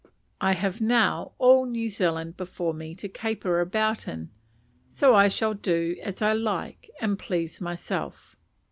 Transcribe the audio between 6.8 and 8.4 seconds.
and please myself.